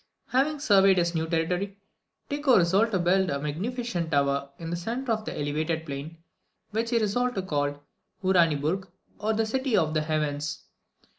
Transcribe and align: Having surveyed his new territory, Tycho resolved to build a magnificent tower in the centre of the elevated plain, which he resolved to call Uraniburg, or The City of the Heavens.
Having 0.29 0.61
surveyed 0.61 0.97
his 0.97 1.13
new 1.13 1.27
territory, 1.29 1.77
Tycho 2.27 2.57
resolved 2.57 2.91
to 2.93 2.97
build 2.97 3.29
a 3.29 3.37
magnificent 3.37 4.09
tower 4.09 4.49
in 4.57 4.71
the 4.71 4.75
centre 4.75 5.11
of 5.11 5.25
the 5.25 5.39
elevated 5.39 5.85
plain, 5.85 6.17
which 6.71 6.89
he 6.89 6.97
resolved 6.97 7.35
to 7.35 7.43
call 7.43 7.79
Uraniburg, 8.23 8.87
or 9.19 9.33
The 9.33 9.45
City 9.45 9.77
of 9.77 9.93
the 9.93 10.01
Heavens. 10.01 10.63